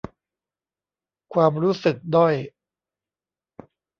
[1.33, 2.33] ความรู้สึกด้อย